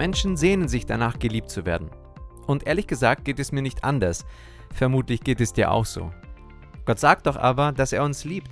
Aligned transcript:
Menschen 0.00 0.38
sehnen 0.38 0.66
sich 0.66 0.86
danach, 0.86 1.18
geliebt 1.18 1.50
zu 1.50 1.66
werden. 1.66 1.90
Und 2.46 2.66
ehrlich 2.66 2.86
gesagt 2.86 3.26
geht 3.26 3.38
es 3.38 3.52
mir 3.52 3.60
nicht 3.60 3.84
anders. 3.84 4.24
Vermutlich 4.72 5.20
geht 5.20 5.42
es 5.42 5.52
dir 5.52 5.70
auch 5.70 5.84
so. 5.84 6.10
Gott 6.86 6.98
sagt 6.98 7.26
doch 7.26 7.36
aber, 7.36 7.72
dass 7.72 7.92
er 7.92 8.02
uns 8.02 8.24
liebt. 8.24 8.50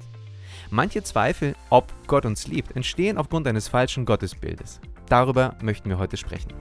Manche 0.68 1.02
Zweifel, 1.02 1.56
ob 1.70 1.90
Gott 2.06 2.26
uns 2.26 2.48
liebt, 2.48 2.76
entstehen 2.76 3.16
aufgrund 3.16 3.46
eines 3.46 3.66
falschen 3.66 4.04
Gottesbildes. 4.04 4.78
Darüber 5.08 5.56
möchten 5.62 5.88
wir 5.88 5.96
heute 5.96 6.18
sprechen. 6.18 6.52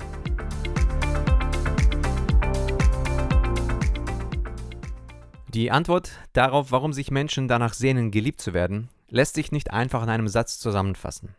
Die 5.49 5.70
Antwort 5.70 6.12
darauf, 6.31 6.72
warum 6.72 6.94
sich 6.94 7.12
Menschen 7.12 7.49
danach 7.49 7.73
sehnen, 7.73 8.09
geliebt 8.09 8.40
zu 8.40 8.54
werden, 8.54 8.88
lässt 9.09 9.35
sich 9.35 9.52
nicht 9.52 9.72
einfach 9.72 10.02
in 10.04 10.09
einem 10.09 10.30
Satz 10.30 10.59
zusammenfassen. 10.59 11.35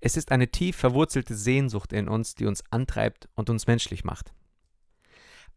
Es 0.00 0.16
ist 0.16 0.32
eine 0.32 0.48
tief 0.48 0.76
verwurzelte 0.76 1.34
Sehnsucht 1.34 1.92
in 1.92 2.08
uns, 2.08 2.34
die 2.34 2.46
uns 2.46 2.62
antreibt 2.70 3.28
und 3.34 3.50
uns 3.50 3.66
menschlich 3.66 4.04
macht. 4.04 4.32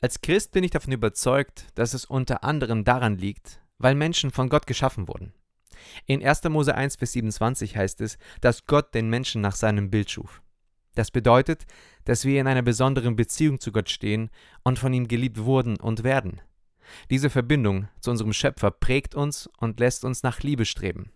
Als 0.02 0.21
Christ 0.21 0.52
bin 0.52 0.63
ich 0.63 0.71
davon 0.71 0.91
überzeugt, 0.91 1.67
dass 1.75 1.94
es 1.94 2.05
unter 2.05 2.44
anderem 2.44 2.84
daran 2.84 3.17
liegt, 3.17 3.61
weil 3.77 3.95
Menschen 3.95 4.31
von 4.31 4.49
Gott 4.49 4.67
geschaffen 4.67 5.08
wurden. 5.08 5.34
In 6.05 6.25
1. 6.25 6.44
Mose 6.45 6.75
1 6.75 6.97
bis 6.97 7.13
27 7.13 7.77
heißt 7.77 8.02
es, 8.02 8.17
dass 8.41 8.66
Gott 8.66 8.94
den 8.94 9.09
Menschen 9.09 9.41
nach 9.41 9.55
seinem 9.55 9.89
Bild 9.89 10.11
schuf. 10.11 10.41
Das 10.95 11.09
bedeutet, 11.09 11.66
dass 12.05 12.25
wir 12.25 12.39
in 12.39 12.47
einer 12.47 12.61
besonderen 12.61 13.16
Beziehung 13.16 13.59
zu 13.59 13.72
Gott 13.72 13.89
stehen 13.89 14.30
und 14.63 14.77
von 14.77 14.94
ihm 14.94 15.08
geliebt 15.08 15.39
wurden 15.39 15.77
und 15.77 16.03
werden. 16.03 16.41
Diese 17.09 17.30
Verbindung 17.30 17.88
zu 17.99 18.11
unserem 18.11 18.33
Schöpfer 18.33 18.72
prägt 18.72 19.16
uns 19.16 19.49
und 19.58 19.80
lässt 19.80 20.03
uns 20.03 20.22
nach 20.22 20.41
Liebe 20.41 20.66
streben. 20.66 21.11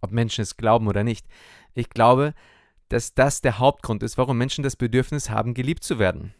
Ob 0.00 0.12
Menschen 0.12 0.42
es 0.42 0.56
glauben 0.56 0.86
oder 0.86 1.04
nicht, 1.04 1.26
ich 1.74 1.90
glaube, 1.90 2.34
dass 2.88 3.14
das 3.14 3.40
der 3.40 3.58
Hauptgrund 3.58 4.02
ist, 4.02 4.18
warum 4.18 4.38
Menschen 4.38 4.64
das 4.64 4.76
Bedürfnis 4.76 5.30
haben, 5.30 5.54
geliebt 5.54 5.84
zu 5.84 5.98
werden. 5.98 6.34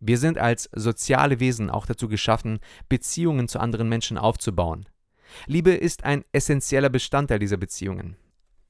Wir 0.00 0.18
sind 0.18 0.38
als 0.38 0.68
soziale 0.72 1.40
Wesen 1.40 1.70
auch 1.70 1.86
dazu 1.86 2.08
geschaffen, 2.08 2.58
Beziehungen 2.88 3.48
zu 3.48 3.60
anderen 3.60 3.88
Menschen 3.88 4.16
aufzubauen. 4.16 4.88
Liebe 5.46 5.72
ist 5.72 6.04
ein 6.04 6.24
essentieller 6.32 6.88
Bestandteil 6.88 7.38
dieser 7.38 7.58
Beziehungen. 7.58 8.16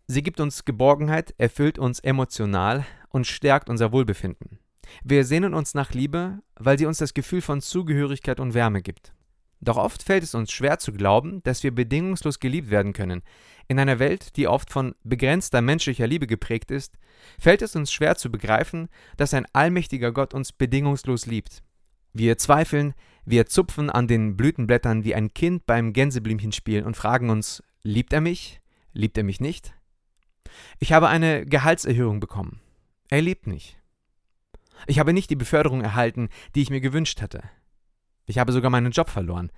Sie 0.08 0.22
gibt 0.22 0.40
uns 0.40 0.64
Geborgenheit, 0.64 1.32
erfüllt 1.38 1.78
uns 1.78 2.00
emotional 2.00 2.84
und 3.10 3.28
stärkt 3.28 3.70
unser 3.70 3.92
Wohlbefinden. 3.92 4.58
Wir 5.04 5.24
sehnen 5.24 5.54
uns 5.54 5.72
nach 5.72 5.92
Liebe, 5.92 6.40
weil 6.56 6.78
sie 6.78 6.86
uns 6.86 6.98
das 6.98 7.14
Gefühl 7.14 7.42
von 7.42 7.60
Zugehörigkeit 7.60 8.40
und 8.40 8.54
Wärme 8.54 8.82
gibt. 8.82 9.12
Doch 9.60 9.76
oft 9.76 10.02
fällt 10.02 10.24
es 10.24 10.34
uns 10.34 10.50
schwer 10.50 10.78
zu 10.78 10.92
glauben, 10.92 11.42
dass 11.44 11.62
wir 11.62 11.74
bedingungslos 11.74 12.40
geliebt 12.40 12.70
werden 12.70 12.92
können. 12.92 13.22
In 13.70 13.78
einer 13.78 14.00
Welt, 14.00 14.36
die 14.36 14.48
oft 14.48 14.72
von 14.72 14.96
begrenzter 15.04 15.60
menschlicher 15.60 16.08
Liebe 16.08 16.26
geprägt 16.26 16.72
ist, 16.72 16.98
fällt 17.38 17.62
es 17.62 17.76
uns 17.76 17.92
schwer 17.92 18.16
zu 18.16 18.28
begreifen, 18.28 18.88
dass 19.16 19.32
ein 19.32 19.46
allmächtiger 19.52 20.10
Gott 20.10 20.34
uns 20.34 20.50
bedingungslos 20.50 21.26
liebt. 21.26 21.62
Wir 22.12 22.36
zweifeln, 22.36 22.94
wir 23.24 23.46
zupfen 23.46 23.88
an 23.88 24.08
den 24.08 24.36
Blütenblättern 24.36 25.04
wie 25.04 25.14
ein 25.14 25.32
Kind 25.34 25.66
beim 25.66 25.92
Gänseblümchenspiel 25.92 26.82
und 26.82 26.96
fragen 26.96 27.30
uns, 27.30 27.62
liebt 27.84 28.12
er 28.12 28.20
mich? 28.20 28.60
Liebt 28.92 29.16
er 29.16 29.22
mich 29.22 29.40
nicht? 29.40 29.72
Ich 30.80 30.92
habe 30.92 31.06
eine 31.06 31.46
Gehaltserhöhung 31.46 32.18
bekommen. 32.18 32.60
Er 33.08 33.22
liebt 33.22 33.46
mich. 33.46 33.78
Ich 34.88 34.98
habe 34.98 35.12
nicht 35.12 35.30
die 35.30 35.36
Beförderung 35.36 35.80
erhalten, 35.80 36.28
die 36.56 36.62
ich 36.62 36.70
mir 36.70 36.80
gewünscht 36.80 37.22
hatte. 37.22 37.44
Ich 38.26 38.38
habe 38.38 38.50
sogar 38.50 38.72
meinen 38.72 38.90
Job 38.90 39.10
verloren. 39.10 39.52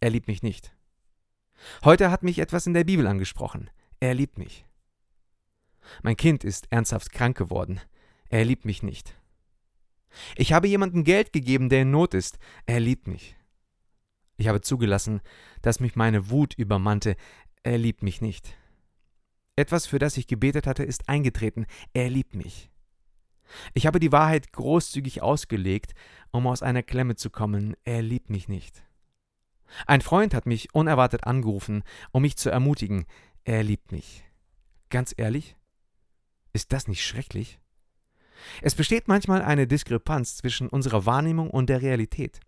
Er 0.00 0.08
liebt 0.08 0.26
mich 0.26 0.42
nicht. 0.42 0.72
Heute 1.84 2.10
hat 2.10 2.22
mich 2.22 2.38
etwas 2.38 2.66
in 2.66 2.74
der 2.74 2.84
Bibel 2.84 3.06
angesprochen. 3.06 3.70
Er 4.00 4.14
liebt 4.14 4.38
mich. 4.38 4.64
Mein 6.02 6.16
Kind 6.16 6.44
ist 6.44 6.66
ernsthaft 6.70 7.12
krank 7.12 7.36
geworden. 7.36 7.80
Er 8.28 8.44
liebt 8.44 8.64
mich 8.64 8.82
nicht. 8.82 9.14
Ich 10.36 10.52
habe 10.52 10.68
jemandem 10.68 11.04
Geld 11.04 11.32
gegeben, 11.32 11.68
der 11.68 11.82
in 11.82 11.90
Not 11.90 12.14
ist. 12.14 12.38
Er 12.66 12.80
liebt 12.80 13.06
mich. 13.06 13.36
Ich 14.36 14.48
habe 14.48 14.60
zugelassen, 14.60 15.20
dass 15.62 15.80
mich 15.80 15.96
meine 15.96 16.30
Wut 16.30 16.54
übermannte. 16.54 17.16
Er 17.62 17.78
liebt 17.78 18.02
mich 18.02 18.20
nicht. 18.20 18.56
Etwas, 19.56 19.86
für 19.86 19.98
das 19.98 20.16
ich 20.16 20.28
gebetet 20.28 20.66
hatte, 20.66 20.84
ist 20.84 21.08
eingetreten. 21.08 21.66
Er 21.92 22.08
liebt 22.08 22.34
mich. 22.34 22.70
Ich 23.74 23.86
habe 23.86 23.98
die 23.98 24.12
Wahrheit 24.12 24.52
großzügig 24.52 25.22
ausgelegt, 25.22 25.94
um 26.30 26.46
aus 26.46 26.62
einer 26.62 26.82
Klemme 26.82 27.16
zu 27.16 27.30
kommen, 27.30 27.74
er 27.84 28.02
liebt 28.02 28.30
mich 28.30 28.48
nicht. 28.48 28.82
Ein 29.86 30.00
Freund 30.00 30.34
hat 30.34 30.46
mich 30.46 30.74
unerwartet 30.74 31.24
angerufen, 31.24 31.82
um 32.12 32.22
mich 32.22 32.36
zu 32.36 32.50
ermutigen, 32.50 33.06
er 33.44 33.62
liebt 33.62 33.92
mich. 33.92 34.24
Ganz 34.90 35.14
ehrlich? 35.16 35.56
Ist 36.52 36.72
das 36.72 36.88
nicht 36.88 37.04
schrecklich? 37.04 37.60
Es 38.62 38.74
besteht 38.74 39.08
manchmal 39.08 39.42
eine 39.42 39.66
Diskrepanz 39.66 40.36
zwischen 40.36 40.68
unserer 40.68 41.06
Wahrnehmung 41.06 41.50
und 41.50 41.68
der 41.68 41.82
Realität. 41.82 42.40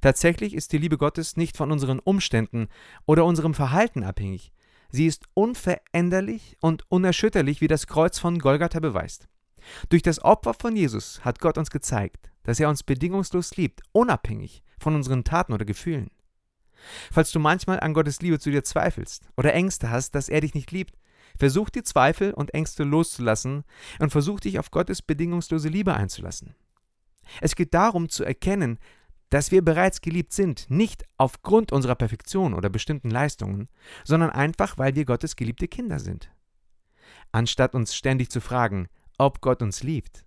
Tatsächlich 0.00 0.54
ist 0.54 0.72
die 0.72 0.78
Liebe 0.78 0.98
Gottes 0.98 1.36
nicht 1.36 1.56
von 1.56 1.72
unseren 1.72 1.98
Umständen 1.98 2.68
oder 3.06 3.24
unserem 3.24 3.54
Verhalten 3.54 4.04
abhängig. 4.04 4.52
Sie 4.90 5.06
ist 5.06 5.24
unveränderlich 5.34 6.56
und 6.60 6.84
unerschütterlich, 6.88 7.60
wie 7.60 7.66
das 7.66 7.86
Kreuz 7.86 8.18
von 8.18 8.38
Golgatha 8.38 8.80
beweist. 8.80 9.28
Durch 9.88 10.02
das 10.02 10.22
Opfer 10.22 10.54
von 10.54 10.76
Jesus 10.76 11.24
hat 11.24 11.40
Gott 11.40 11.58
uns 11.58 11.70
gezeigt, 11.70 12.30
dass 12.44 12.60
er 12.60 12.68
uns 12.68 12.82
bedingungslos 12.82 13.56
liebt, 13.56 13.82
unabhängig 13.92 14.62
von 14.78 14.94
unseren 14.94 15.24
Taten 15.24 15.52
oder 15.52 15.64
Gefühlen. 15.64 16.10
Falls 17.12 17.32
du 17.32 17.38
manchmal 17.38 17.80
an 17.80 17.94
Gottes 17.94 18.20
Liebe 18.20 18.38
zu 18.38 18.50
dir 18.50 18.64
zweifelst 18.64 19.28
oder 19.36 19.54
Ängste 19.54 19.90
hast, 19.90 20.14
dass 20.14 20.28
er 20.28 20.40
dich 20.40 20.54
nicht 20.54 20.70
liebt, 20.70 20.96
versuch 21.38 21.70
die 21.70 21.82
Zweifel 21.82 22.32
und 22.32 22.54
Ängste 22.54 22.84
loszulassen 22.84 23.64
und 23.98 24.10
versuch 24.10 24.40
dich 24.40 24.58
auf 24.58 24.70
Gottes 24.70 25.02
bedingungslose 25.02 25.68
Liebe 25.68 25.94
einzulassen. 25.94 26.54
Es 27.40 27.56
geht 27.56 27.74
darum 27.74 28.08
zu 28.08 28.24
erkennen, 28.24 28.78
dass 29.30 29.50
wir 29.50 29.64
bereits 29.64 30.00
geliebt 30.00 30.32
sind, 30.32 30.70
nicht 30.70 31.04
aufgrund 31.16 31.72
unserer 31.72 31.94
Perfektion 31.94 32.54
oder 32.54 32.68
bestimmten 32.68 33.10
Leistungen, 33.10 33.68
sondern 34.04 34.30
einfach, 34.30 34.78
weil 34.78 34.94
wir 34.94 35.04
Gottes 35.04 35.34
geliebte 35.34 35.66
Kinder 35.66 35.98
sind. 35.98 36.30
Anstatt 37.32 37.74
uns 37.74 37.94
ständig 37.94 38.30
zu 38.30 38.40
fragen, 38.40 38.88
ob 39.18 39.40
Gott 39.40 39.62
uns 39.62 39.82
liebt, 39.82 40.24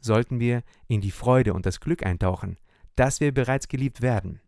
sollten 0.00 0.40
wir 0.40 0.62
in 0.88 1.00
die 1.00 1.10
Freude 1.10 1.54
und 1.54 1.66
das 1.66 1.80
Glück 1.80 2.04
eintauchen, 2.04 2.56
dass 2.96 3.20
wir 3.20 3.32
bereits 3.32 3.68
geliebt 3.68 4.00
werden. 4.02 4.40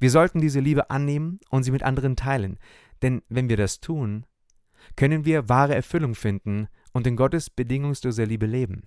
Wir 0.00 0.10
sollten 0.10 0.40
diese 0.40 0.60
Liebe 0.60 0.90
annehmen 0.90 1.40
und 1.50 1.62
sie 1.62 1.70
mit 1.70 1.82
anderen 1.82 2.16
teilen, 2.16 2.58
denn 3.02 3.22
wenn 3.28 3.48
wir 3.48 3.56
das 3.56 3.80
tun, 3.80 4.24
können 4.96 5.24
wir 5.24 5.48
wahre 5.48 5.74
Erfüllung 5.74 6.14
finden 6.14 6.68
und 6.92 7.06
in 7.06 7.16
Gottes 7.16 7.50
bedingungsloser 7.50 8.26
Liebe 8.26 8.46
leben. 8.46 8.84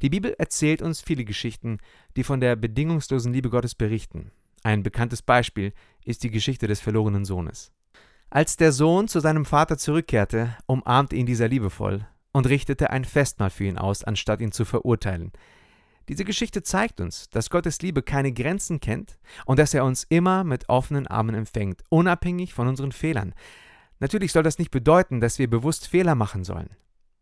Die 0.00 0.10
Bibel 0.10 0.34
erzählt 0.38 0.80
uns 0.80 1.00
viele 1.00 1.24
Geschichten, 1.24 1.78
die 2.16 2.24
von 2.24 2.40
der 2.40 2.56
bedingungslosen 2.56 3.32
Liebe 3.32 3.50
Gottes 3.50 3.74
berichten. 3.74 4.30
Ein 4.62 4.82
bekanntes 4.82 5.22
Beispiel 5.22 5.72
ist 6.04 6.22
die 6.22 6.30
Geschichte 6.30 6.68
des 6.68 6.80
verlorenen 6.80 7.24
Sohnes. 7.24 7.72
Als 8.30 8.56
der 8.56 8.72
Sohn 8.72 9.08
zu 9.08 9.20
seinem 9.20 9.44
Vater 9.44 9.76
zurückkehrte, 9.76 10.56
umarmte 10.66 11.16
ihn 11.16 11.26
dieser 11.26 11.48
liebevoll 11.48 12.06
und 12.32 12.46
richtete 12.46 12.90
ein 12.90 13.04
Festmahl 13.04 13.50
für 13.50 13.64
ihn 13.64 13.76
aus, 13.76 14.04
anstatt 14.04 14.40
ihn 14.40 14.52
zu 14.52 14.64
verurteilen. 14.64 15.32
Diese 16.08 16.24
Geschichte 16.24 16.62
zeigt 16.62 17.00
uns, 17.00 17.30
dass 17.30 17.50
Gottes 17.50 17.80
Liebe 17.82 18.02
keine 18.02 18.32
Grenzen 18.32 18.80
kennt 18.80 19.18
und 19.46 19.58
dass 19.58 19.74
er 19.74 19.84
uns 19.84 20.04
immer 20.08 20.44
mit 20.44 20.68
offenen 20.68 21.06
Armen 21.06 21.34
empfängt, 21.34 21.82
unabhängig 21.88 22.54
von 22.54 22.68
unseren 22.68 22.92
Fehlern. 22.92 23.34
Natürlich 24.00 24.32
soll 24.32 24.42
das 24.42 24.58
nicht 24.58 24.70
bedeuten, 24.70 25.20
dass 25.20 25.38
wir 25.38 25.48
bewusst 25.48 25.86
Fehler 25.86 26.14
machen 26.14 26.44
sollen. 26.44 26.70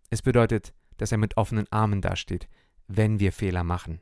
Es 0.08 0.22
bedeutet, 0.22 0.72
dass 0.96 1.12
er 1.12 1.18
mit 1.18 1.36
offenen 1.36 1.66
Armen 1.70 2.00
dasteht, 2.00 2.48
wenn 2.88 3.20
wir 3.20 3.32
Fehler 3.32 3.64
machen. 3.64 4.00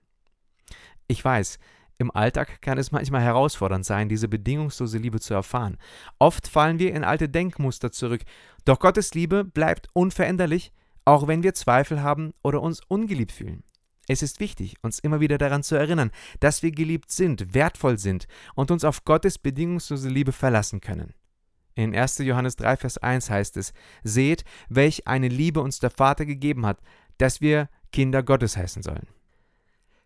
Ich 1.07 1.25
weiß, 1.25 1.59
im 1.99 2.11
Alltag 2.13 2.63
kann 2.63 2.79
es 2.79 2.93
manchmal 2.93 3.23
herausfordernd 3.23 3.85
sein, 3.85 4.09
diese 4.09 4.29
bedingungslose 4.29 4.99
Liebe 4.99 5.19
zu 5.19 5.35
erfahren. 5.35 5.77
Oft 6.19 6.47
fallen 6.47 6.79
wir 6.79 6.95
in 6.95 7.03
alte 7.03 7.29
Denkmuster 7.29 7.91
zurück, 7.91 8.23
doch 8.65 8.79
Gottes 8.79 9.15
Liebe 9.15 9.45
bleibt 9.45 9.89
unveränderlich 9.95 10.73
auch 11.09 11.27
wenn 11.27 11.43
wir 11.43 11.55
Zweifel 11.55 12.03
haben 12.03 12.35
oder 12.43 12.61
uns 12.61 12.83
ungeliebt 12.87 13.33
fühlen. 13.33 13.65
Es 14.09 14.23
ist 14.23 14.41
wichtig, 14.41 14.77
uns 14.83 14.99
immer 14.99 15.21
wieder 15.21 15.37
daran 15.37 15.63
zu 15.63 15.77
erinnern, 15.77 16.11
dass 16.41 16.63
wir 16.63 16.73
geliebt 16.73 17.13
sind, 17.13 17.55
wertvoll 17.55 17.99
sind 17.99 18.27
und 18.55 18.71
uns 18.71 18.83
auf 18.83 19.05
Gottes 19.05 19.39
bedingungslose 19.39 20.09
Liebe 20.09 20.33
verlassen 20.33 20.81
können. 20.81 21.13
In 21.75 21.95
1. 21.95 22.19
Johannes 22.19 22.57
3, 22.57 22.77
Vers 22.79 22.99
1 22.99 23.31
heißt 23.31 23.57
es: 23.59 23.73
Seht, 24.03 24.45
welch 24.69 25.07
eine 25.07 25.29
Liebe 25.29 25.61
uns 25.61 25.79
der 25.79 25.91
Vater 25.91 26.27
gegeben 26.27 26.67
hat, 26.67 26.81
dass 27.19 27.41
wir 27.41 27.69
Kinder 27.93 28.23
Gottes 28.23 28.57
heißen 28.57 28.83
sollen. 28.83 29.07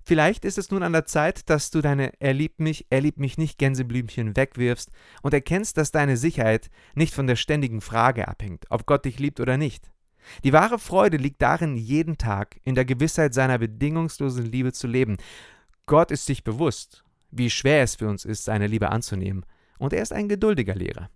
Vielleicht 0.04 0.44
ist 0.44 0.58
es 0.58 0.70
nun 0.70 0.82
an 0.82 0.92
der 0.92 1.06
Zeit, 1.06 1.48
dass 1.48 1.70
du 1.70 1.80
deine 1.80 2.12
Er 2.18 2.34
liebt 2.34 2.58
mich, 2.58 2.86
er 2.90 3.00
liebt 3.00 3.20
mich 3.20 3.38
nicht 3.38 3.56
Gänseblümchen 3.56 4.36
wegwirfst 4.36 4.90
und 5.22 5.32
erkennst, 5.32 5.76
dass 5.76 5.92
deine 5.92 6.16
Sicherheit 6.16 6.70
nicht 6.96 7.14
von 7.14 7.28
der 7.28 7.36
ständigen 7.36 7.80
Frage 7.80 8.26
abhängt, 8.26 8.66
ob 8.68 8.84
Gott 8.84 9.04
dich 9.04 9.20
liebt 9.20 9.38
oder 9.38 9.56
nicht. 9.56 9.92
Die 10.44 10.52
wahre 10.52 10.78
Freude 10.78 11.16
liegt 11.16 11.42
darin, 11.42 11.76
jeden 11.76 12.18
Tag 12.18 12.60
in 12.64 12.74
der 12.74 12.84
Gewissheit 12.84 13.34
seiner 13.34 13.58
bedingungslosen 13.58 14.46
Liebe 14.46 14.72
zu 14.72 14.86
leben. 14.86 15.16
Gott 15.86 16.10
ist 16.10 16.26
sich 16.26 16.44
bewusst, 16.44 17.04
wie 17.30 17.50
schwer 17.50 17.82
es 17.82 17.96
für 17.96 18.08
uns 18.08 18.24
ist, 18.24 18.44
seine 18.44 18.66
Liebe 18.66 18.90
anzunehmen, 18.90 19.44
und 19.78 19.92
er 19.92 20.02
ist 20.02 20.12
ein 20.12 20.28
geduldiger 20.28 20.74
Lehrer. 20.74 21.10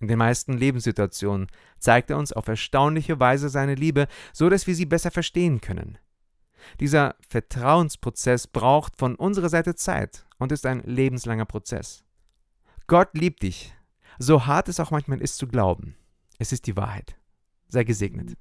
In 0.00 0.08
den 0.08 0.18
meisten 0.18 0.52
Lebenssituationen 0.58 1.46
zeigt 1.78 2.10
er 2.10 2.18
uns 2.18 2.32
auf 2.32 2.46
erstaunliche 2.46 3.20
Weise 3.20 3.48
seine 3.48 3.74
Liebe, 3.74 4.06
so 4.32 4.50
dass 4.50 4.66
wir 4.66 4.74
sie 4.74 4.86
besser 4.86 5.10
verstehen 5.10 5.60
können. 5.60 5.98
Dieser 6.80 7.14
Vertrauensprozess 7.28 8.46
braucht 8.46 8.96
von 8.96 9.14
unserer 9.14 9.48
Seite 9.48 9.74
Zeit 9.74 10.26
und 10.38 10.52
ist 10.52 10.66
ein 10.66 10.80
lebenslanger 10.80 11.46
Prozess. 11.46 12.04
Gott 12.86 13.08
liebt 13.14 13.42
dich, 13.42 13.74
so 14.18 14.46
hart 14.46 14.68
es 14.68 14.80
auch 14.80 14.90
manchmal 14.90 15.20
ist 15.20 15.36
zu 15.36 15.46
glauben. 15.46 15.96
Es 16.38 16.52
ist 16.52 16.66
die 16.66 16.76
Wahrheit. 16.76 17.16
Sei 17.74 17.82
gesegnet. 17.82 18.36